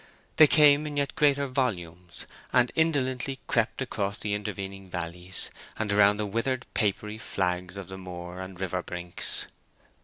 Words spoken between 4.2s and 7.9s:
intervening valleys, and around the withered papery flags of